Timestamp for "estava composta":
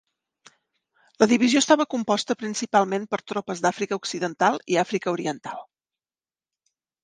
1.63-2.37